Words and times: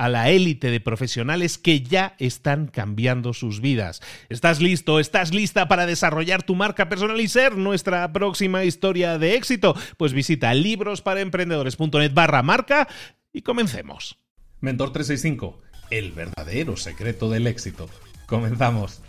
a 0.00 0.08
la 0.08 0.30
élite 0.30 0.70
de 0.70 0.80
profesionales 0.80 1.58
que 1.58 1.82
ya 1.82 2.14
están 2.18 2.68
cambiando 2.68 3.34
sus 3.34 3.60
vidas. 3.60 4.00
¿Estás 4.30 4.58
listo? 4.62 4.98
¿Estás 4.98 5.34
lista 5.34 5.68
para 5.68 5.84
desarrollar 5.84 6.42
tu 6.42 6.54
marca 6.54 6.88
personal 6.88 7.20
y 7.20 7.28
ser 7.28 7.58
nuestra 7.58 8.10
próxima 8.10 8.64
historia 8.64 9.18
de 9.18 9.34
éxito? 9.34 9.76
Pues 9.98 10.14
visita 10.14 10.54
librosparaemprendedores.net 10.54 12.14
barra 12.14 12.42
marca 12.42 12.88
y 13.30 13.42
comencemos. 13.42 14.16
Mentor 14.60 14.90
365, 14.94 15.60
el 15.90 16.12
verdadero 16.12 16.78
secreto 16.78 17.28
del 17.28 17.46
éxito. 17.46 17.90
Comenzamos. 18.24 19.02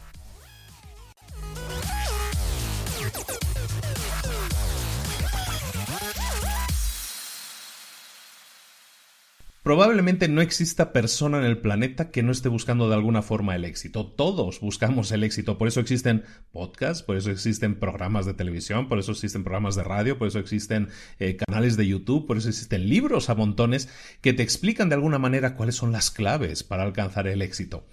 Probablemente 9.64 10.28
no 10.28 10.42
exista 10.42 10.92
persona 10.92 11.38
en 11.38 11.44
el 11.44 11.60
planeta 11.60 12.10
que 12.10 12.24
no 12.24 12.32
esté 12.32 12.50
buscando 12.50 12.90
de 12.90 12.96
alguna 12.96 13.22
forma 13.22 13.56
el 13.56 13.64
éxito. 13.64 14.08
Todos 14.08 14.60
buscamos 14.60 15.12
el 15.12 15.24
éxito. 15.24 15.60
Por 15.60 15.68
eso 15.68 15.80
existen 15.80 16.24
podcasts, 16.52 17.04
por 17.04 17.16
eso 17.16 17.30
existen 17.30 17.80
programas 17.80 18.26
de 18.26 18.34
televisión, 18.34 18.90
por 18.90 18.98
eso 18.98 19.12
existen 19.12 19.44
programas 19.44 19.76
de 19.76 19.84
radio, 19.84 20.18
por 20.18 20.28
eso 20.28 20.40
existen 20.40 20.90
eh, 21.20 21.36
canales 21.36 21.78
de 21.78 21.86
YouTube, 21.86 22.26
por 22.26 22.38
eso 22.38 22.50
existen 22.50 22.90
libros 22.90 23.30
a 23.30 23.36
montones 23.36 23.88
que 24.22 24.34
te 24.34 24.42
explican 24.42 24.90
de 24.90 24.96
alguna 24.96 25.20
manera 25.20 25.56
cuáles 25.56 25.76
son 25.76 25.92
las 25.92 26.10
claves 26.10 26.64
para 26.64 26.82
alcanzar 26.82 27.28
el 27.28 27.44
éxito. 27.44 27.86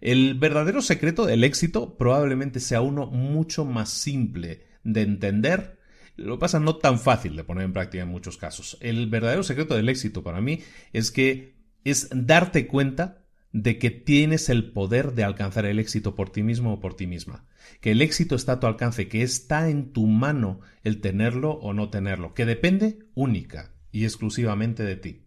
El 0.00 0.34
verdadero 0.34 0.82
secreto 0.82 1.26
del 1.26 1.42
éxito 1.42 1.98
probablemente 1.98 2.60
sea 2.60 2.80
uno 2.80 3.06
mucho 3.06 3.64
más 3.64 3.88
simple 3.88 4.68
de 4.84 5.02
entender 5.02 5.77
lo 6.18 6.38
pasa 6.38 6.60
no 6.60 6.76
tan 6.76 6.98
fácil 6.98 7.36
de 7.36 7.44
poner 7.44 7.64
en 7.64 7.72
práctica 7.72 8.02
en 8.02 8.10
muchos 8.10 8.36
casos. 8.36 8.76
El 8.80 9.06
verdadero 9.08 9.42
secreto 9.42 9.74
del 9.74 9.88
éxito 9.88 10.22
para 10.22 10.40
mí 10.40 10.60
es 10.92 11.10
que 11.10 11.56
es 11.84 12.08
darte 12.12 12.66
cuenta 12.66 13.24
de 13.52 13.78
que 13.78 13.90
tienes 13.90 14.48
el 14.50 14.72
poder 14.72 15.12
de 15.12 15.24
alcanzar 15.24 15.64
el 15.64 15.78
éxito 15.78 16.14
por 16.14 16.30
ti 16.30 16.42
mismo 16.42 16.74
o 16.74 16.80
por 16.80 16.94
ti 16.94 17.06
misma. 17.06 17.46
Que 17.80 17.92
el 17.92 18.02
éxito 18.02 18.34
está 18.34 18.52
a 18.52 18.60
tu 18.60 18.66
alcance, 18.66 19.08
que 19.08 19.22
está 19.22 19.70
en 19.70 19.92
tu 19.92 20.06
mano 20.06 20.60
el 20.82 21.00
tenerlo 21.00 21.52
o 21.52 21.72
no 21.72 21.88
tenerlo, 21.88 22.34
que 22.34 22.44
depende 22.44 22.98
única 23.14 23.72
y 23.90 24.04
exclusivamente 24.04 24.82
de 24.82 24.96
ti. 24.96 25.22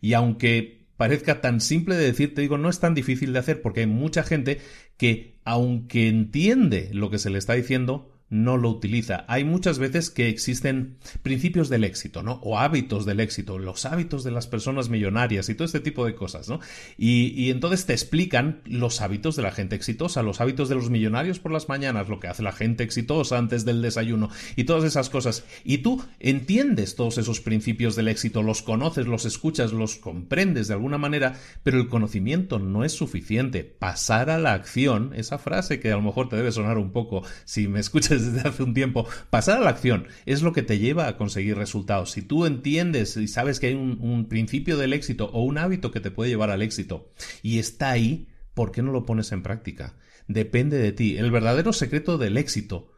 Y 0.00 0.14
aunque 0.14 0.88
parezca 0.96 1.40
tan 1.40 1.60
simple 1.60 1.96
de 1.96 2.06
decir, 2.06 2.34
te 2.34 2.40
digo, 2.40 2.56
no 2.56 2.70
es 2.70 2.80
tan 2.80 2.94
difícil 2.94 3.32
de 3.32 3.40
hacer 3.40 3.62
porque 3.62 3.80
hay 3.80 3.86
mucha 3.86 4.22
gente 4.22 4.60
que, 4.96 5.40
aunque 5.44 6.08
entiende 6.08 6.90
lo 6.92 7.10
que 7.10 7.18
se 7.18 7.30
le 7.30 7.38
está 7.38 7.54
diciendo, 7.54 8.19
no 8.30 8.56
lo 8.56 8.70
utiliza. 8.70 9.24
Hay 9.28 9.44
muchas 9.44 9.78
veces 9.80 10.08
que 10.08 10.28
existen 10.28 10.96
principios 11.22 11.68
del 11.68 11.84
éxito, 11.84 12.22
¿no? 12.22 12.34
O 12.42 12.58
hábitos 12.58 13.04
del 13.04 13.18
éxito, 13.18 13.58
los 13.58 13.84
hábitos 13.84 14.22
de 14.22 14.30
las 14.30 14.46
personas 14.46 14.88
millonarias 14.88 15.48
y 15.48 15.54
todo 15.54 15.66
este 15.66 15.80
tipo 15.80 16.06
de 16.06 16.14
cosas, 16.14 16.48
¿no? 16.48 16.60
Y, 16.96 17.50
entonces 17.50 17.86
te 17.86 17.92
explican 17.92 18.60
los 18.64 19.00
hábitos 19.00 19.34
de 19.34 19.42
la 19.42 19.50
gente 19.50 19.74
exitosa, 19.74 20.22
los 20.22 20.40
hábitos 20.40 20.68
de 20.68 20.76
los 20.76 20.90
millonarios 20.90 21.40
por 21.40 21.50
las 21.50 21.68
mañanas, 21.68 22.08
lo 22.08 22.20
que 22.20 22.28
hace 22.28 22.44
la 22.44 22.52
gente 22.52 22.84
exitosa 22.84 23.36
antes 23.36 23.64
del 23.64 23.82
desayuno 23.82 24.30
y 24.54 24.64
todas 24.64 24.84
esas 24.84 25.10
cosas. 25.10 25.44
Y 25.64 25.78
tú 25.78 26.04
entiendes 26.20 26.94
todos 26.94 27.18
esos 27.18 27.40
principios 27.40 27.96
del 27.96 28.08
éxito, 28.08 28.44
los 28.44 28.62
conoces, 28.62 29.08
los 29.08 29.24
escuchas, 29.24 29.72
los 29.72 29.96
comprendes 29.96 30.68
de 30.68 30.74
alguna 30.74 30.98
manera, 30.98 31.34
pero 31.64 31.78
el 31.78 31.88
conocimiento 31.88 32.60
no 32.60 32.84
es 32.84 32.92
suficiente. 32.92 33.64
Pasar 33.64 34.30
a 34.30 34.38
la 34.38 34.52
acción, 34.52 35.12
esa 35.14 35.38
frase 35.38 35.80
que 35.80 35.90
a 35.90 35.96
lo 35.96 36.02
mejor 36.02 36.28
te 36.28 36.36
debe 36.36 36.52
sonar 36.52 36.78
un 36.78 36.92
poco 36.92 37.24
si 37.44 37.66
me 37.66 37.80
escuchas 37.80 38.19
desde 38.24 38.40
hace 38.48 38.62
un 38.62 38.74
tiempo. 38.74 39.06
Pasar 39.30 39.58
a 39.58 39.60
la 39.60 39.70
acción 39.70 40.06
es 40.26 40.42
lo 40.42 40.52
que 40.52 40.62
te 40.62 40.78
lleva 40.78 41.08
a 41.08 41.16
conseguir 41.16 41.56
resultados. 41.56 42.12
Si 42.12 42.22
tú 42.22 42.46
entiendes 42.46 43.16
y 43.16 43.28
sabes 43.28 43.60
que 43.60 43.68
hay 43.68 43.74
un, 43.74 44.26
principio 44.28 44.76
del 44.76 44.92
éxito 44.92 45.30
o 45.32 45.42
un 45.42 45.58
hábito 45.58 45.90
que 45.90 46.00
te 46.00 46.10
puede 46.10 46.30
llevar 46.30 46.50
al 46.50 46.62
éxito 46.62 47.12
y 47.42 47.58
está 47.58 47.90
ahí, 47.90 48.28
¿por 48.54 48.70
qué 48.72 48.82
no 48.82 48.92
lo 48.92 49.04
pones 49.04 49.32
en 49.32 49.42
práctica? 49.42 49.96
Depende 50.28 50.78
de 50.78 50.92
ti. 50.92 51.16
El 51.16 51.30
verdadero 51.30 51.72
secreto 51.72 52.18
del 52.18 52.36
éxito 52.36 52.92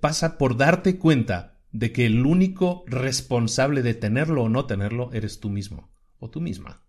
pasa 0.00 0.38
por 0.38 0.56
darte 0.56 0.98
cuenta 0.98 1.58
de 1.72 1.92
que 1.92 2.06
el 2.06 2.24
único 2.24 2.84
responsable 2.86 3.82
de 3.82 3.94
tenerlo 3.94 4.44
o 4.44 4.48
no 4.48 4.66
tenerlo 4.66 5.10
eres 5.12 5.40
tú 5.40 5.50
mismo 5.50 5.90
o 6.18 6.30
tú 6.30 6.40
misma. 6.40 6.82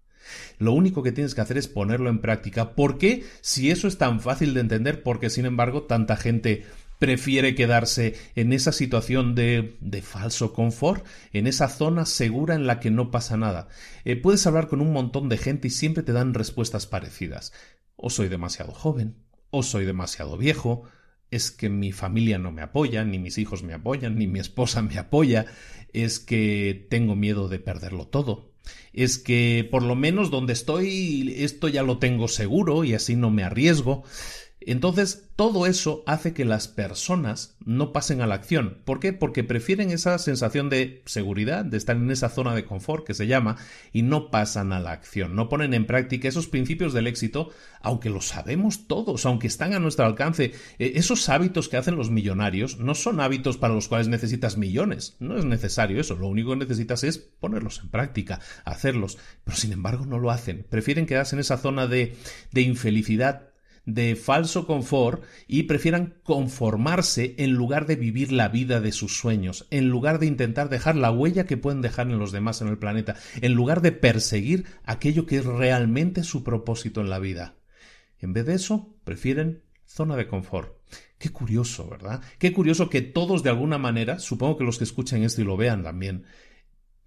Lo 0.60 0.74
único 0.74 1.04
que 1.04 1.12
tienes 1.12 1.36
que 1.36 1.42
hacer 1.42 1.58
es 1.58 1.68
ponerlo 1.68 2.10
en 2.10 2.20
práctica. 2.20 2.76
¿Por 2.76 2.98
qué? 2.98 3.24
Si 3.42 3.72
eso 3.72 3.88
es 3.88 3.98
tan 3.98 4.20
fácil 4.20 4.54
de 4.54 4.62
entender, 4.62 5.04
porque 5.04 5.30
sin 5.30 5.46
embargo 5.46 5.84
tanta 5.84 6.16
gente 6.16 6.66
prefiere 7.02 7.56
quedarse 7.56 8.14
en 8.36 8.54
esa 8.54 8.72
situación 8.72 9.34
de, 9.34 9.76
de, 9.80 10.04
falso 10.04 10.54
confort, 10.54 11.04
en 11.34 11.48
esa 11.48 11.68
zona 11.68 12.06
segura 12.06 12.54
en 12.54 12.68
la 12.68 12.80
que 12.80 12.92
no 12.92 13.10
pasa 13.10 13.38
nada. 13.38 13.70
Eh, 14.06 14.18
puedes 14.18 14.46
hablar 14.46 14.68
con 14.68 14.82
un 14.82 14.94
montón 14.94 15.28
de 15.28 15.40
gente 15.40 15.70
y 15.70 15.72
siempre 15.72 16.04
te 16.04 16.12
dan 16.12 16.36
respuestas 16.36 16.86
parecidas. 16.86 17.54
O 17.96 18.12
soy 18.12 18.30
demasiado 18.30 18.72
joven, 18.72 19.16
o 19.50 19.64
soy 19.64 19.84
demasiado 19.86 20.38
viejo, 20.38 20.84
es 21.32 21.50
que 21.50 21.70
mi 21.70 21.92
familia 21.92 22.38
no 22.38 22.52
me 22.52 22.62
apoya, 22.62 23.04
ni 23.04 23.18
mis 23.18 23.40
hijos 23.40 23.64
me 23.64 23.74
apoyan, 23.74 24.16
ni 24.20 24.28
mi 24.28 24.38
esposa 24.38 24.84
me 24.84 25.00
apoya, 25.00 25.48
es 25.94 26.20
que 26.20 26.86
tengo 26.92 27.16
miedo 27.16 27.48
de 27.48 27.58
perderlo 27.58 28.06
todo, 28.06 28.52
es 28.94 29.18
que 29.18 29.68
por 29.72 29.82
lo 29.82 29.96
menos 29.96 30.30
donde 30.30 30.54
estoy 30.54 31.34
esto 31.40 31.68
ya 31.68 31.82
lo 31.82 31.98
tengo 31.98 32.28
seguro 32.28 32.84
y 32.84 32.94
así 32.94 33.16
no 33.16 33.32
me 33.32 33.44
arriesgo. 33.44 34.04
Entonces, 34.62 35.28
todo 35.36 35.66
eso 35.66 36.04
hace 36.06 36.34
que 36.34 36.46
las 36.46 36.68
personas 36.68 37.56
no 37.66 37.94
pasen 37.94 38.22
a 38.22 38.28
la 38.28 38.36
acción. 38.36 38.78
¿Por 38.86 39.00
qué? 39.00 39.12
Porque 39.12 39.44
prefieren 39.44 39.90
esa 39.90 40.20
sensación 40.20 40.70
de 40.70 41.02
seguridad, 41.06 41.66
de 41.66 41.78
estar 41.78 41.96
en 41.96 42.12
esa 42.12 42.30
zona 42.30 42.54
de 42.54 42.64
confort 42.64 43.06
que 43.06 43.16
se 43.16 43.26
llama, 43.26 43.58
y 43.92 44.04
no 44.04 44.30
pasan 44.30 44.72
a 44.72 44.80
la 44.80 44.92
acción, 44.92 45.36
no 45.36 45.50
ponen 45.50 45.74
en 45.74 45.88
práctica 45.88 46.28
esos 46.28 46.48
principios 46.48 46.94
del 46.94 47.08
éxito, 47.08 47.50
aunque 47.82 48.12
lo 48.12 48.22
sabemos 48.22 48.88
todos, 48.88 49.26
aunque 49.26 49.48
están 49.48 49.74
a 49.74 49.80
nuestro 49.80 50.06
alcance. 50.06 50.54
E, 50.78 50.94
esos 50.96 51.28
hábitos 51.30 51.70
que 51.70 51.78
hacen 51.78 51.96
los 51.96 52.12
millonarios 52.12 52.78
no 52.78 52.94
son 52.94 53.20
hábitos 53.20 53.58
para 53.58 53.74
los 53.74 53.88
cuales 53.88 54.10
necesitas 54.10 54.58
millones, 54.58 55.16
no 55.20 55.38
es 55.38 55.46
necesario 55.46 56.00
eso, 56.00 56.16
lo 56.16 56.28
único 56.28 56.52
que 56.52 56.58
necesitas 56.58 57.04
es 57.04 57.18
ponerlos 57.18 57.80
en 57.80 57.90
práctica, 57.90 58.40
hacerlos, 58.64 59.18
pero 59.44 59.58
sin 59.58 59.74
embargo 59.74 60.06
no 60.06 60.20
lo 60.20 60.30
hacen, 60.30 60.66
prefieren 60.70 61.08
quedarse 61.08 61.36
en 61.36 61.40
esa 61.40 61.58
zona 61.58 61.88
de, 61.88 62.16
de 62.52 62.62
infelicidad 62.62 63.51
de 63.86 64.16
falso 64.16 64.68
confort 64.68 65.24
y 65.48 65.64
prefieran 65.64 66.16
conformarse 66.24 67.36
en 67.38 67.54
lugar 67.54 67.88
de 67.88 67.96
vivir 67.96 68.32
la 68.32 68.48
vida 68.48 68.80
de 68.80 68.92
sus 68.92 69.18
sueños, 69.18 69.68
en 69.72 69.90
lugar 69.90 70.20
de 70.20 70.28
intentar 70.28 70.70
dejar 70.70 70.96
la 70.96 71.12
huella 71.12 71.46
que 71.46 71.58
pueden 71.58 71.82
dejar 71.82 72.08
en 72.08 72.20
los 72.20 72.32
demás 72.32 72.62
en 72.62 72.68
el 72.68 72.78
planeta, 72.78 73.16
en 73.42 73.54
lugar 73.54 73.82
de 73.82 73.92
perseguir 73.92 74.66
aquello 74.84 75.26
que 75.26 75.38
es 75.38 75.46
realmente 75.46 76.24
su 76.24 76.44
propósito 76.44 77.02
en 77.02 77.10
la 77.10 77.20
vida. 77.20 77.56
En 78.20 78.34
vez 78.34 78.46
de 78.46 78.54
eso, 78.54 78.96
prefieren 79.04 79.64
zona 79.86 80.16
de 80.16 80.28
confort. 80.28 80.78
Qué 81.18 81.30
curioso, 81.30 81.88
¿verdad? 81.90 82.22
Qué 82.40 82.54
curioso 82.54 82.90
que 82.90 83.02
todos 83.02 83.44
de 83.44 83.50
alguna 83.50 83.78
manera, 83.78 84.20
supongo 84.20 84.58
que 84.58 84.64
los 84.64 84.78
que 84.78 84.86
escuchen 84.86 85.24
esto 85.24 85.42
y 85.42 85.44
lo 85.44 85.58
vean 85.58 85.84
también, 85.84 86.26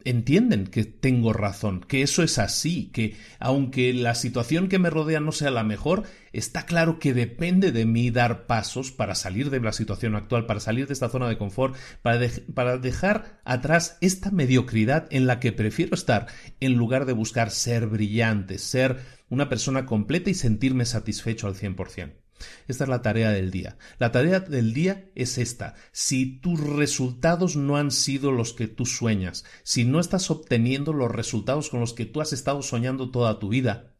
entienden 0.05 0.67
que 0.67 0.85
tengo 0.85 1.33
razón, 1.33 1.81
que 1.81 2.03
eso 2.03 2.23
es 2.23 2.39
así, 2.39 2.91
que 2.93 3.17
aunque 3.39 3.93
la 3.93 4.15
situación 4.15 4.69
que 4.69 4.79
me 4.79 4.91
rodea 4.91 5.21
no 5.21 5.33
sea 5.33 5.51
la 5.51 5.65
mejor, 5.65 6.05
está 6.33 6.67
claro 6.67 6.99
que 6.99 7.15
depende 7.15 7.73
de 7.73 7.87
mí 7.87 8.11
dar 8.11 8.47
pasos 8.47 8.93
para 8.93 9.15
salir 9.15 9.51
de 9.51 9.61
la 9.61 9.73
situación 9.73 10.15
actual, 10.15 10.47
para 10.47 10.61
salir 10.61 10.87
de 10.87 10.93
esta 10.93 11.09
zona 11.09 11.29
de 11.29 11.39
confort, 11.39 11.77
para, 12.03 12.27
para 12.55 12.79
dejar 12.79 13.41
atrás 13.45 13.99
esta 14.01 14.31
mediocridad 14.31 15.07
en 15.11 15.27
la 15.27 15.41
que 15.41 15.53
prefiero 15.53 15.95
estar 15.95 16.27
en 16.61 16.75
lugar 16.75 17.07
de 17.07 17.13
buscar 17.13 17.51
ser 17.51 17.87
brillante, 17.87 18.59
ser 18.59 18.99
una 19.29 19.49
persona 19.49 19.87
completa 19.87 20.31
y 20.31 20.35
sentirme 20.35 20.85
satisfecho 20.85 21.47
al 21.47 21.55
100%. 21.55 22.24
Esta 22.69 22.85
es 22.85 22.91
la 22.91 23.03
tarea 23.03 23.31
del 23.31 23.51
día. 23.51 23.77
La 23.99 24.13
tarea 24.13 24.41
del 24.41 24.73
día 24.73 25.11
es 25.15 25.39
esta. 25.39 25.75
Si 25.93 26.39
tus 26.41 26.61
resultados 26.61 27.57
no 27.57 27.77
han 27.77 27.91
sido 27.91 28.33
los 28.33 28.53
que 28.53 28.69
tú 28.69 28.87
sueñas, 28.87 29.45
si 29.63 29.85
no 29.85 30.01
estás 30.01 30.31
obteniendo 30.31 30.93
los 30.93 31.11
resultados 31.11 31.71
con 31.71 31.81
los 31.81 31.93
que 31.93 32.07
tú 32.07 32.21
has 32.21 32.33
estado 32.33 32.63
soñando 32.63 33.11
toda 33.11 33.39
tu 33.39 33.49
vida, 33.49 33.95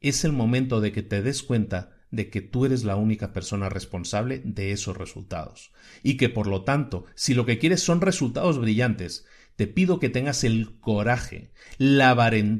es 0.00 0.24
el 0.24 0.32
momento 0.32 0.80
de 0.80 0.92
que 0.92 1.02
te 1.02 1.22
des 1.22 1.42
cuenta 1.42 1.90
de 2.10 2.30
que 2.30 2.40
tú 2.40 2.64
eres 2.64 2.84
la 2.84 2.96
única 2.96 3.32
persona 3.32 3.68
responsable 3.68 4.40
de 4.44 4.72
esos 4.72 4.96
resultados. 4.96 5.72
Y 6.02 6.16
que 6.16 6.28
por 6.28 6.46
lo 6.46 6.62
tanto, 6.62 7.06
si 7.14 7.34
lo 7.34 7.44
que 7.44 7.58
quieres 7.58 7.82
son 7.82 8.00
resultados 8.00 8.58
brillantes, 8.58 9.26
te 9.56 9.66
pido 9.66 9.98
que 9.98 10.08
tengas 10.08 10.44
el 10.44 10.78
coraje, 10.78 11.50
la, 11.78 12.14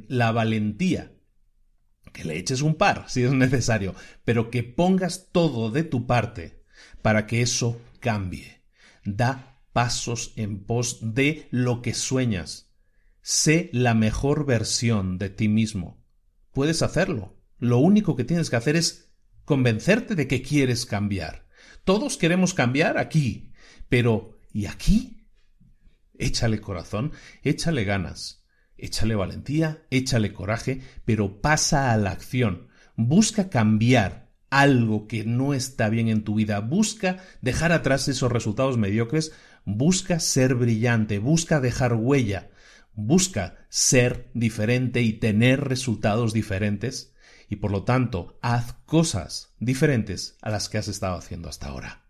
la 0.08 0.32
valentía 0.32 1.12
que 2.14 2.25
le 2.25 2.38
eches 2.38 2.62
un 2.62 2.76
par 2.76 3.05
si 3.08 3.25
es 3.25 3.32
necesario, 3.32 3.94
pero 4.25 4.49
que 4.49 4.62
pongas 4.62 5.28
todo 5.32 5.70
de 5.70 5.82
tu 5.82 6.06
parte 6.06 6.64
para 7.02 7.26
que 7.26 7.43
eso 7.43 7.82
cambie. 8.00 8.62
Da 9.05 9.61
pasos 9.75 10.32
en 10.37 10.64
pos 10.64 11.14
de 11.14 11.49
lo 11.50 11.82
que 11.82 11.93
sueñas. 11.93 12.72
Sé 13.20 13.69
la 13.72 13.94
mejor 13.94 14.46
versión 14.46 15.19
de 15.19 15.28
ti 15.28 15.49
mismo. 15.49 16.02
Puedes 16.52 16.82
hacerlo. 16.82 17.37
Lo 17.58 17.78
único 17.78 18.14
que 18.14 18.25
tienes 18.25 18.49
que 18.49 18.56
hacer 18.56 18.76
es 18.76 19.12
convencerte 19.44 20.14
de 20.14 20.28
que 20.28 20.40
quieres 20.40 20.87
cambiar. 20.87 21.49
Todos 21.82 22.17
queremos 22.17 22.55
cambiar 22.55 22.96
aquí, 22.96 23.52
pero 23.88 24.38
¿y 24.52 24.67
aquí? 24.67 25.26
Échale 26.17 26.60
corazón, 26.60 27.12
échale 27.43 27.84
ganas. 27.84 28.44
Échale 28.76 29.15
valentía, 29.15 29.85
échale 29.91 30.32
coraje, 30.32 30.81
pero 31.05 31.41
pasa 31.41 31.93
a 31.93 31.97
la 31.97 32.11
acción. 32.11 32.69
Busca 32.97 33.49
cambiar 33.49 34.31
algo 34.50 35.06
que 35.09 35.25
no 35.25 35.55
está 35.55 35.88
bien 35.88 36.09
en 36.09 36.23
tu 36.23 36.37
vida. 36.37 36.61
Busca 36.61 37.19
dejar 37.41 37.73
atrás 37.73 38.09
esos 38.09 38.31
resultados 38.31 38.79
mediocres. 38.79 39.32
Busca 39.65 40.21
ser 40.21 40.55
brillante. 40.55 41.19
Busca 41.19 41.61
dejar 41.61 41.94
huella. 41.94 42.50
Busca 42.94 43.67
ser 43.69 44.31
diferente 44.35 45.03
y 45.03 45.15
tener 45.15 45.61
resultados 45.65 46.32
diferentes. 46.32 47.15
Y 47.49 47.56
por 47.56 47.70
lo 47.70 47.85
tanto, 47.85 48.38
haz 48.43 48.75
cosas 48.87 49.55
diferentes 49.59 50.37
a 50.41 50.50
las 50.50 50.69
que 50.69 50.79
has 50.79 50.88
estado 50.88 51.17
haciendo 51.17 51.49
hasta 51.49 51.69
ahora. 51.69 52.05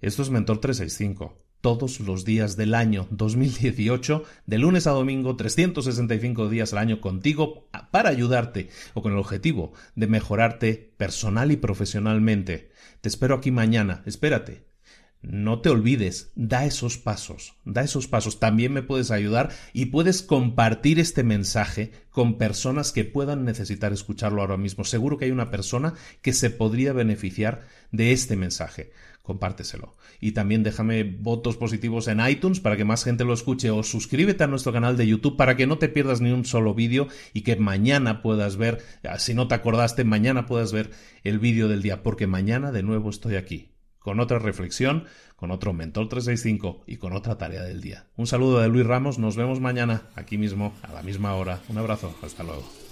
Esto 0.00 0.22
es 0.22 0.30
Mentor 0.30 0.60
365 0.60 1.42
todos 1.62 2.00
los 2.00 2.24
días 2.24 2.56
del 2.56 2.74
año 2.74 3.06
2018, 3.10 4.24
de 4.46 4.58
lunes 4.58 4.86
a 4.86 4.90
domingo, 4.90 5.36
365 5.36 6.50
días 6.50 6.72
al 6.72 6.80
año 6.80 7.00
contigo 7.00 7.68
para 7.90 8.10
ayudarte 8.10 8.68
o 8.94 9.00
con 9.00 9.12
el 9.12 9.18
objetivo 9.18 9.72
de 9.94 10.08
mejorarte 10.08 10.92
personal 10.96 11.52
y 11.52 11.56
profesionalmente. 11.56 12.70
Te 13.00 13.08
espero 13.08 13.36
aquí 13.36 13.50
mañana, 13.50 14.02
espérate. 14.04 14.66
No 15.22 15.60
te 15.60 15.70
olvides, 15.70 16.32
da 16.34 16.66
esos 16.66 16.98
pasos, 16.98 17.54
da 17.64 17.82
esos 17.82 18.08
pasos. 18.08 18.40
También 18.40 18.72
me 18.72 18.82
puedes 18.82 19.12
ayudar 19.12 19.50
y 19.72 19.86
puedes 19.86 20.20
compartir 20.20 20.98
este 20.98 21.22
mensaje 21.22 21.92
con 22.10 22.38
personas 22.38 22.90
que 22.90 23.04
puedan 23.04 23.44
necesitar 23.44 23.92
escucharlo 23.92 24.40
ahora 24.40 24.56
mismo. 24.56 24.82
Seguro 24.82 25.18
que 25.18 25.26
hay 25.26 25.30
una 25.30 25.52
persona 25.52 25.94
que 26.22 26.32
se 26.32 26.50
podría 26.50 26.92
beneficiar 26.92 27.66
de 27.92 28.10
este 28.10 28.34
mensaje 28.34 28.90
compárteselo. 29.22 29.96
Y 30.20 30.32
también 30.32 30.62
déjame 30.62 31.04
votos 31.04 31.56
positivos 31.56 32.08
en 32.08 32.20
iTunes 32.26 32.60
para 32.60 32.76
que 32.76 32.84
más 32.84 33.04
gente 33.04 33.24
lo 33.24 33.32
escuche 33.32 33.70
o 33.70 33.82
suscríbete 33.82 34.44
a 34.44 34.48
nuestro 34.48 34.72
canal 34.72 34.96
de 34.96 35.06
YouTube 35.06 35.36
para 35.36 35.56
que 35.56 35.66
no 35.66 35.78
te 35.78 35.88
pierdas 35.88 36.20
ni 36.20 36.30
un 36.30 36.44
solo 36.44 36.74
vídeo 36.74 37.08
y 37.32 37.42
que 37.42 37.56
mañana 37.56 38.22
puedas 38.22 38.56
ver, 38.56 38.82
ah, 39.08 39.18
si 39.18 39.34
no 39.34 39.48
te 39.48 39.54
acordaste, 39.54 40.04
mañana 40.04 40.46
puedas 40.46 40.72
ver 40.72 40.90
el 41.24 41.38
vídeo 41.38 41.68
del 41.68 41.82
día, 41.82 42.02
porque 42.02 42.26
mañana 42.26 42.72
de 42.72 42.82
nuevo 42.82 43.10
estoy 43.10 43.36
aquí 43.36 43.72
con 44.02 44.20
otra 44.20 44.38
reflexión, 44.38 45.04
con 45.36 45.50
otro 45.50 45.72
Mentor 45.72 46.08
365 46.08 46.84
y 46.86 46.96
con 46.96 47.12
otra 47.12 47.38
tarea 47.38 47.62
del 47.62 47.80
día. 47.80 48.06
Un 48.16 48.26
saludo 48.26 48.60
de 48.60 48.68
Luis 48.68 48.86
Ramos, 48.86 49.18
nos 49.18 49.36
vemos 49.36 49.60
mañana 49.60 50.02
aquí 50.14 50.38
mismo 50.38 50.74
a 50.82 50.92
la 50.92 51.02
misma 51.02 51.34
hora. 51.34 51.60
Un 51.68 51.78
abrazo, 51.78 52.14
hasta 52.22 52.42
luego. 52.42 52.91